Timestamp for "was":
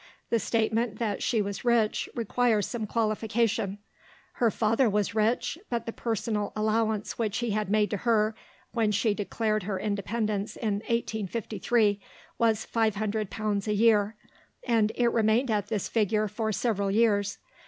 1.43-1.63, 4.89-5.13, 12.39-12.65